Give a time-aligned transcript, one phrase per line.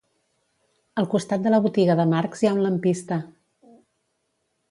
[1.01, 3.19] Al costat de la botiga de marcs hi ha un lampista